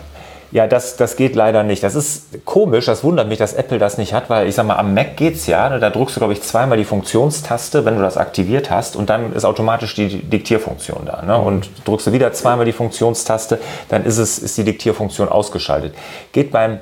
Ja, 0.54 0.68
das, 0.68 0.98
das 0.98 1.16
geht 1.16 1.34
leider 1.34 1.64
nicht. 1.64 1.82
Das 1.82 1.96
ist 1.96 2.46
komisch, 2.46 2.86
das 2.86 3.04
wundert 3.04 3.28
mich, 3.28 3.40
dass 3.40 3.54
Apple 3.54 3.80
das 3.80 3.98
nicht 3.98 4.14
hat, 4.14 4.30
weil 4.30 4.48
ich 4.48 4.54
sag 4.54 4.68
mal, 4.68 4.76
am 4.76 4.94
Mac 4.94 5.18
geht's 5.18 5.48
ja. 5.48 5.68
ne, 5.68 5.80
Da 5.80 5.90
drückst 5.90 6.16
du, 6.16 6.20
glaube 6.20 6.34
ich, 6.34 6.44
zweimal 6.44 6.78
die 6.78 6.84
Funktionstaste, 6.84 7.86
wenn 7.86 7.96
du 7.96 8.04
das 8.04 8.18
aktiviert 8.18 8.70
hast, 8.70 8.96
und 8.96 9.10
dann 9.10 9.34
ist 9.34 9.46
automatisch 9.46 9.96
die 9.96 10.22
Diktierfunktion 10.22 11.06
da. 11.08 11.24
Ne? 11.24 11.36
Und 11.36 11.72
drückst 11.86 12.06
du 12.06 12.12
wieder 12.12 12.32
zweimal 12.34 12.68
die 12.68 12.72
Funktionstaste, 12.72 13.60
dann 13.90 14.06
ist, 14.06 14.20
es, 14.20 14.38
ist 14.38 14.56
die 14.56 14.64
Diktierfunktion 14.64 15.28
ausgeschaltet. 15.28 15.96
Geht 16.34 16.52
beim 16.52 16.80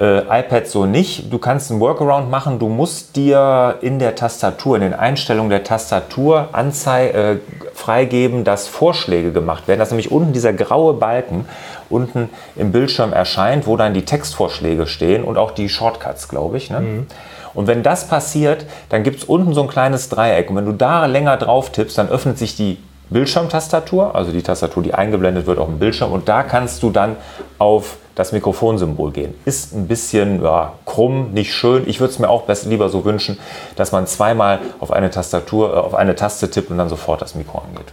äh, 0.00 0.20
iPad 0.40 0.66
so 0.66 0.86
nicht. 0.86 1.32
Du 1.32 1.38
kannst 1.38 1.70
einen 1.70 1.80
Workaround 1.80 2.30
machen. 2.30 2.58
Du 2.58 2.68
musst 2.68 3.16
dir 3.16 3.76
in 3.82 3.98
der 3.98 4.14
Tastatur, 4.14 4.76
in 4.76 4.82
den 4.82 4.94
Einstellungen 4.94 5.50
der 5.50 5.62
Tastatur 5.62 6.48
anzei 6.52 7.08
äh, 7.10 7.36
freigeben, 7.74 8.44
dass 8.44 8.66
Vorschläge 8.66 9.30
gemacht 9.30 9.68
werden. 9.68 9.78
Das 9.78 9.88
ist 9.88 9.92
nämlich 9.92 10.10
unten 10.10 10.32
dieser 10.32 10.52
graue 10.52 10.94
Balken 10.94 11.46
unten 11.90 12.30
im 12.56 12.72
Bildschirm 12.72 13.12
erscheint, 13.12 13.66
wo 13.66 13.76
dann 13.76 13.94
die 13.94 14.04
Textvorschläge 14.04 14.86
stehen 14.86 15.24
und 15.24 15.36
auch 15.36 15.50
die 15.50 15.68
Shortcuts, 15.68 16.28
glaube 16.28 16.56
ich. 16.56 16.70
Ne? 16.70 17.06
Und 17.52 17.66
wenn 17.66 17.82
das 17.82 18.06
passiert, 18.08 18.64
dann 18.88 19.02
gibt 19.02 19.18
es 19.18 19.24
unten 19.24 19.54
so 19.54 19.62
ein 19.62 19.68
kleines 19.68 20.08
Dreieck. 20.08 20.50
Und 20.50 20.56
wenn 20.56 20.66
du 20.66 20.72
da 20.72 21.06
länger 21.06 21.36
drauf 21.36 21.70
tippst, 21.70 21.98
dann 21.98 22.08
öffnet 22.08 22.38
sich 22.38 22.56
die 22.56 22.78
Bildschirmtastatur, 23.10 24.14
also 24.14 24.30
die 24.30 24.42
Tastatur, 24.42 24.84
die 24.84 24.94
eingeblendet 24.94 25.46
wird 25.46 25.58
auf 25.58 25.66
dem 25.66 25.80
Bildschirm. 25.80 26.12
Und 26.12 26.28
da 26.28 26.44
kannst 26.44 26.82
du 26.84 26.90
dann 26.90 27.16
auf 27.58 27.96
das 28.20 28.32
Mikrofonsymbol 28.32 29.12
gehen. 29.12 29.34
Ist 29.46 29.74
ein 29.74 29.88
bisschen 29.88 30.42
ja, 30.42 30.74
krumm, 30.84 31.32
nicht 31.32 31.54
schön. 31.54 31.88
Ich 31.88 32.00
würde 32.00 32.12
es 32.12 32.18
mir 32.18 32.28
auch 32.28 32.42
besser, 32.42 32.68
lieber 32.68 32.90
so 32.90 33.04
wünschen, 33.04 33.38
dass 33.76 33.92
man 33.92 34.06
zweimal 34.06 34.58
auf 34.78 34.92
eine 34.92 35.10
Tastatur, 35.10 35.72
äh, 35.74 35.76
auf 35.78 35.94
eine 35.94 36.14
Taste 36.14 36.50
tippt 36.50 36.70
und 36.70 36.78
dann 36.78 36.90
sofort 36.90 37.22
das 37.22 37.34
Mikro 37.34 37.58
angeht. 37.58 37.92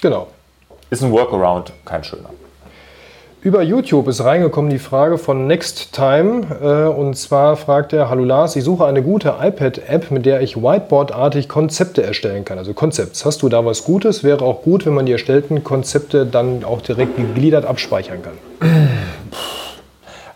Genau. 0.00 0.28
Ist 0.90 1.02
ein 1.02 1.10
Workaround, 1.10 1.72
kein 1.84 2.04
schöner. 2.04 2.30
Über 3.44 3.62
YouTube 3.62 4.06
ist 4.06 4.22
reingekommen 4.22 4.70
die 4.70 4.78
Frage 4.78 5.18
von 5.18 5.48
Next 5.48 5.92
Time. 5.92 6.42
Äh, 6.62 6.88
und 6.88 7.16
zwar 7.16 7.56
fragt 7.56 7.92
er, 7.92 8.08
hallo 8.08 8.22
Lars, 8.22 8.54
ich 8.54 8.62
suche 8.62 8.84
eine 8.86 9.02
gute 9.02 9.34
iPad-App, 9.40 10.12
mit 10.12 10.24
der 10.24 10.42
ich 10.42 10.56
Whiteboard-artig 10.56 11.48
Konzepte 11.48 12.04
erstellen 12.04 12.44
kann. 12.44 12.58
Also 12.58 12.72
Konzepts. 12.72 13.24
Hast 13.24 13.42
du 13.42 13.48
da 13.48 13.64
was 13.64 13.82
Gutes? 13.82 14.22
Wäre 14.22 14.44
auch 14.44 14.62
gut, 14.62 14.86
wenn 14.86 14.94
man 14.94 15.06
die 15.06 15.12
erstellten 15.12 15.64
Konzepte 15.64 16.24
dann 16.24 16.62
auch 16.62 16.82
direkt 16.82 17.16
gegliedert 17.16 17.66
abspeichern 17.66 18.20
kann. 18.22 18.34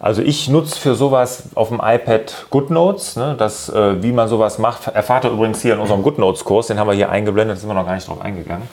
Also 0.06 0.22
ich 0.22 0.48
nutze 0.48 0.78
für 0.78 0.94
sowas 0.94 1.48
auf 1.56 1.70
dem 1.70 1.80
iPad 1.82 2.46
GoodNotes. 2.50 3.16
Ne? 3.16 3.34
Das, 3.36 3.68
äh, 3.68 4.00
wie 4.04 4.12
man 4.12 4.28
sowas 4.28 4.60
macht, 4.60 4.86
erfahrt 4.86 5.24
ihr 5.24 5.32
übrigens 5.32 5.62
hier 5.62 5.74
in 5.74 5.80
unserem 5.80 6.04
GoodNotes-Kurs. 6.04 6.68
Den 6.68 6.78
haben 6.78 6.86
wir 6.86 6.94
hier 6.94 7.10
eingeblendet, 7.10 7.56
da 7.56 7.60
sind 7.60 7.68
wir 7.68 7.74
noch 7.74 7.86
gar 7.86 7.96
nicht 7.96 8.06
drauf 8.06 8.20
eingegangen. 8.20 8.68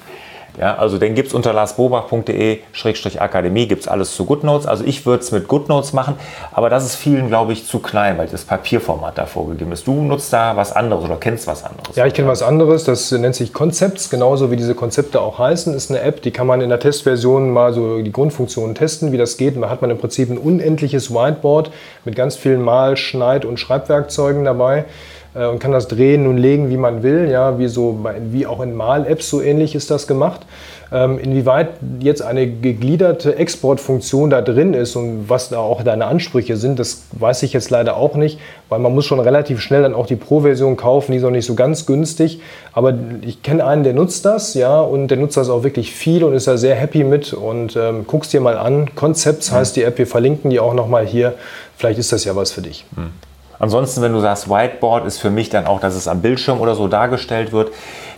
Ja, 0.60 0.76
also 0.76 1.00
den 1.00 1.16
gibt 1.16 1.30
es 1.30 1.34
unter 1.34 1.52
larsbobach.de-akademie, 1.52 3.68
gibt 3.68 3.82
es 3.82 3.88
alles 3.88 4.16
zu 4.16 4.26
GoodNotes. 4.26 4.68
Also 4.68 4.84
ich 4.84 5.04
würde 5.06 5.24
es 5.24 5.32
mit 5.32 5.48
GoodNotes 5.48 5.94
machen, 5.94 6.16
aber 6.52 6.70
das 6.70 6.86
ist 6.86 6.96
vielen, 6.96 7.28
glaube 7.28 7.54
ich, 7.54 7.66
zu 7.66 7.80
klein, 7.80 8.20
weil 8.20 8.28
das 8.28 8.44
Papierformat 8.44 9.18
da 9.18 9.26
vorgegeben 9.26 9.72
ist. 9.72 9.88
Du 9.88 9.94
nutzt 9.94 10.32
da 10.32 10.56
was 10.56 10.72
anderes 10.72 11.06
oder 11.06 11.16
kennst 11.16 11.48
was 11.48 11.64
anderes. 11.64 11.96
Ja, 11.96 12.06
ich 12.06 12.14
kenne 12.14 12.28
was 12.28 12.44
anderes, 12.44 12.84
das 12.84 13.12
nennt 13.12 13.34
sich 13.36 13.52
Concepts, 13.52 14.12
genauso 14.12 14.52
wie 14.52 14.56
diese 14.56 14.76
Konzepte 14.76 15.22
auch 15.22 15.40
heißen. 15.40 15.74
Ist 15.74 15.90
eine 15.90 16.02
App, 16.02 16.22
die 16.22 16.30
kann 16.32 16.46
man 16.46 16.62
in 16.62 16.70
der 16.70 16.80
Testversion 16.80 17.50
mal 17.50 17.74
so 17.74 18.02
die 18.02 18.12
Grundfunktionen 18.12 18.76
testen, 18.76 19.12
wie 19.12 19.18
das 19.18 19.38
geht. 19.38 19.60
Da 19.60 19.70
hat 19.70 19.82
man 19.82 19.90
im 19.90 19.98
Prinzip 19.98 20.30
ein 20.30 20.38
unendliches 20.38 21.12
Whiteboard 21.12 21.72
mit 22.06 22.16
ganz 22.16 22.36
vielen 22.36 22.62
Mal-, 22.62 22.96
Schneid- 22.96 23.46
und 23.46 23.60
Schreibwerkzeugen 23.60 24.46
dabei 24.46 24.86
äh, 25.36 25.46
und 25.46 25.60
kann 25.60 25.72
das 25.72 25.88
drehen 25.88 26.28
und 26.28 26.38
legen, 26.38 26.70
wie 26.70 26.78
man 26.78 27.04
will. 27.04 27.30
Ja, 27.30 27.60
wie, 27.60 27.68
so, 27.68 28.06
wie 28.32 28.46
auch 28.46 28.62
in 28.62 28.76
Mal-Apps 28.76 29.30
so 29.30 29.42
ähnlich 29.42 29.76
ist 29.76 29.92
das 29.92 30.08
gemacht. 30.08 30.42
Ähm, 30.92 31.18
inwieweit 31.18 31.70
jetzt 32.02 32.22
eine 32.22 32.48
gegliederte 32.48 33.36
Exportfunktion 33.36 34.30
da 34.30 34.42
drin 34.42 34.76
ist 34.76 34.96
und 34.96 35.28
was 35.28 35.50
da 35.50 35.58
auch 35.58 35.82
deine 35.84 36.06
Ansprüche 36.06 36.56
sind, 36.56 36.78
das 36.78 37.06
weiß 37.14 37.42
ich 37.42 37.54
jetzt 37.54 37.72
leider 37.72 37.98
auch 37.98 38.14
nicht, 38.16 38.40
weil 38.70 38.78
man 38.78 38.94
muss 38.94 39.06
schon 39.06 39.20
relativ 39.20 39.60
schnell 39.60 39.82
dann 39.82 39.96
auch 39.96 40.06
die 40.06 40.16
Pro-Version 40.16 40.78
kaufen, 40.78 41.14
die 41.14 41.18
ist 41.18 41.24
auch 41.24 41.32
nicht 41.32 41.48
so 41.48 41.56
ganz 41.56 41.88
günstig. 41.88 42.42
Aber 42.74 42.94
ich 43.22 43.42
kenne 43.42 43.66
einen, 43.66 43.84
der 43.84 43.94
nutzt 43.94 44.24
das, 44.26 44.54
ja, 44.54 44.82
und 44.82 45.08
der 45.08 45.18
nutzt 45.18 45.36
das 45.36 45.50
auch 45.50 45.64
wirklich 45.64 45.92
viel 45.92 46.24
und 46.24 46.36
ist 46.36 46.48
da 46.48 46.58
sehr 46.58 46.76
happy 46.76 47.04
mit. 47.04 47.34
Und 47.34 47.76
ähm, 47.76 48.06
guck's 48.06 48.30
dir 48.30 48.42
mal 48.42 48.58
an. 48.58 48.94
Concepts 48.94 49.52
heißt 49.52 49.76
die 49.76 49.84
App, 49.84 49.98
wir 49.98 50.08
verlinken 50.08 50.52
die 50.52 50.60
auch 50.60 50.76
nochmal 50.76 51.08
hier. 51.08 51.34
Vielleicht 51.76 51.98
ist 51.98 52.12
das 52.12 52.24
ja 52.24 52.36
was 52.36 52.52
für 52.52 52.62
dich. 52.62 52.86
Ansonsten, 53.64 54.02
wenn 54.02 54.12
du 54.12 54.20
sagst, 54.20 54.50
Whiteboard 54.50 55.06
ist 55.06 55.20
für 55.20 55.30
mich 55.30 55.50
dann 55.50 55.66
auch, 55.68 55.80
dass 55.80 55.96
es 55.96 56.10
am 56.10 56.22
Bildschirm 56.22 56.60
oder 56.60 56.76
so 56.76 56.90
dargestellt 56.90 57.54
wird. 57.54 57.72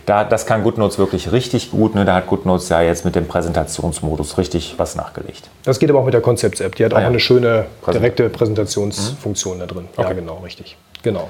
Da, 0.04 0.24
das 0.24 0.44
kann 0.44 0.64
GoodNotes 0.64 0.98
wirklich 0.98 1.30
richtig 1.30 1.70
gut. 1.70 1.94
Ne? 1.94 2.04
Da 2.04 2.16
hat 2.16 2.26
GoodNotes 2.26 2.68
ja 2.68 2.80
jetzt 2.82 3.04
mit 3.04 3.14
dem 3.14 3.28
Präsentationsmodus 3.28 4.38
richtig 4.38 4.74
was 4.76 4.96
nachgelegt. 4.96 5.48
Das 5.64 5.78
geht 5.78 5.88
aber 5.88 6.00
auch 6.00 6.04
mit 6.04 6.14
der 6.14 6.20
Concepts-App. 6.20 6.74
Die 6.74 6.84
hat 6.84 6.92
Ah 6.94 6.96
auch 6.96 7.00
ja. 7.02 7.06
eine 7.06 7.20
schöne 7.20 7.66
direkte 7.92 8.28
Präsentationsfunktion 8.28 9.60
da 9.60 9.66
drin. 9.66 9.86
Ja, 9.96 10.04
Okay. 10.06 10.14
genau, 10.16 10.38
richtig. 10.44 10.76
Genau. 11.04 11.28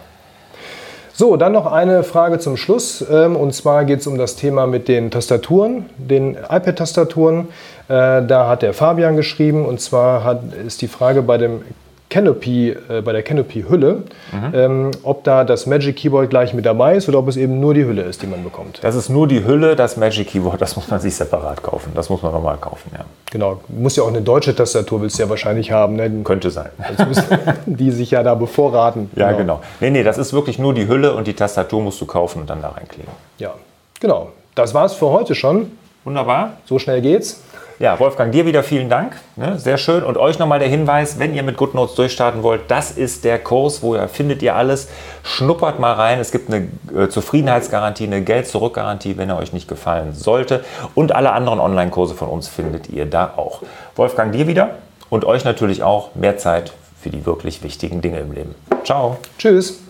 So, 1.13 1.37
dann 1.37 1.53
noch 1.53 1.67
eine 1.71 2.03
Frage 2.03 2.39
zum 2.39 2.57
Schluss. 2.57 3.05
ähm, 3.11 3.37
Und 3.37 3.55
zwar 3.55 3.85
geht 3.85 4.01
es 4.01 4.07
um 4.07 4.17
das 4.17 4.37
Thema 4.37 4.67
mit 4.67 4.89
den 4.89 5.11
Tastaturen, 5.11 5.91
den 5.99 6.35
iPad-Tastaturen. 6.37 7.49
Äh, 7.89 8.23
Da 8.23 8.49
hat 8.49 8.63
der 8.63 8.73
Fabian 8.73 9.17
geschrieben. 9.17 9.67
Und 9.67 9.81
zwar 9.81 10.25
hat, 10.25 10.41
ist 10.67 10.81
die 10.81 10.89
Frage 10.89 11.21
bei 11.23 11.37
dem 11.39 11.61
Canopy, 12.09 12.71
äh, 12.71 13.01
bei 13.03 13.13
der 13.13 13.23
Canopy-Hülle, 13.23 14.05
ähm, 14.55 14.91
ob 15.03 15.25
da 15.25 15.45
das 15.45 15.67
Magic 15.67 15.97
Keyboard 15.97 16.31
gleich 16.31 16.55
mit 16.55 16.65
dabei 16.65 16.97
ist 16.97 17.09
oder 17.09 17.19
ob 17.19 17.29
es 17.29 17.37
eben 17.37 17.59
nur 17.59 17.75
die 17.75 17.85
Hülle 17.85 18.03
ist, 18.03 18.23
die 18.23 18.27
man 18.27 18.45
bekommt. 18.45 18.79
Das 18.83 18.95
ist 18.95 19.09
nur 19.09 19.27
die 19.27 19.45
Hülle, 19.45 19.75
das 19.75 19.97
Magic 19.97 20.29
Keyboard, 20.29 20.61
das 20.61 20.77
muss 20.77 20.89
man 20.89 21.01
sich 21.01 21.17
separat 21.17 21.63
kaufen. 21.63 21.93
Das 21.95 22.09
muss 22.09 22.23
man 22.23 22.33
nochmal 22.33 22.57
kaufen, 22.59 22.91
ja. 22.95 23.05
Genau. 23.31 23.61
Muss 23.69 23.97
ja 23.97 24.05
auch 24.05 24.09
eine 24.09 24.23
deutsche 24.23 24.55
Tastatur, 24.55 25.03
willst 25.03 25.19
du 25.19 25.25
ja 25.25 25.29
wahrscheinlich 25.29 25.73
haben. 25.73 25.97
Ne? 25.97 26.11
Könnte 26.23 26.51
sein. 26.51 26.71
Die 27.67 27.91
sich 27.91 28.13
ja 28.13 28.23
da 28.23 28.35
bevorraten. 28.35 29.11
Ja, 29.17 29.33
genau. 29.33 29.61
Nee, 29.81 29.91
nee, 29.91 30.05
das 30.05 30.17
ist 30.17 30.33
wirklich 30.33 30.59
nur 30.59 30.75
die 30.75 30.87
Hülle 30.87 31.13
und 31.15 31.27
die 31.27 31.35
Tastatur 31.35 31.83
musst 31.83 32.01
du 32.01 32.07
kaufen 32.07 32.43
und 32.43 32.51
dann 32.51 32.63
da 32.63 32.69
reinkleben. 32.69 33.13
Ja, 33.39 33.55
genau. 34.01 34.31
Das 34.55 34.73
war's 34.73 34.95
für 34.95 35.11
heute 35.11 35.35
schon. 35.35 35.73
Wunderbar. 36.05 36.59
So 36.67 36.79
schnell 36.79 37.03
geht's. 37.03 37.43
Ja, 37.79 38.01
Wolfgang, 38.01 38.33
dir 38.33 38.47
wieder 38.47 38.63
vielen 38.63 38.89
Dank. 38.89 39.17
Ne, 39.37 39.59
sehr 39.59 39.77
schön. 39.77 40.03
Und 40.03 40.17
euch 40.17 40.39
nochmal 40.39 40.59
der 40.59 40.69
Hinweis, 40.69 41.19
wenn 41.19 41.35
ihr 41.35 41.43
mit 41.43 41.59
GoodNotes 41.59 41.95
durchstarten 41.95 42.43
wollt, 42.43 42.63
das 42.69 42.91
ist 42.91 43.25
der 43.25 43.39
Kurs, 43.39 43.83
wo 43.83 43.95
ihr 43.95 44.09
findet 44.09 44.43
ihr 44.43 44.57
alles. 44.57 44.89
Schnuppert 45.23 45.79
mal 45.79 45.93
rein. 45.93 46.19
Es 46.19 46.33
gibt 46.33 46.51
eine 46.51 46.69
äh, 46.97 47.09
Zufriedenheitsgarantie, 47.09 48.05
eine 48.05 48.23
Geld-Zurück-Garantie, 48.23 49.19
wenn 49.19 49.29
er 49.29 49.39
euch 49.39 49.53
nicht 49.53 49.69
gefallen 49.69 50.15
sollte. 50.15 50.65
Und 50.95 51.15
alle 51.15 51.33
anderen 51.33 51.61
Online-Kurse 51.61 52.15
von 52.15 52.29
uns 52.29 52.49
findet 52.49 52.89
ihr 52.89 53.05
da 53.05 53.35
auch. 53.37 53.63
Wolfgang, 53.95 54.33
dir 54.33 54.47
wieder 54.47 54.77
und 55.11 55.27
euch 55.27 55.45
natürlich 55.45 55.83
auch 55.83 56.15
mehr 56.15 56.39
Zeit 56.39 56.73
für 56.99 57.11
die 57.11 57.27
wirklich 57.27 57.63
wichtigen 57.63 58.01
Dinge 58.01 58.21
im 58.21 58.33
Leben. 58.33 58.55
Ciao. 58.85 59.19
Tschüss. 59.39 59.86